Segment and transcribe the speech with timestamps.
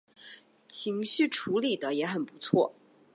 [0.67, 2.73] 情绪处理的也很不错